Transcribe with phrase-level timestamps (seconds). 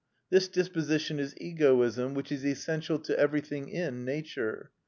[0.31, 4.71] This disposition is egoism, which is essential to everything in Nature.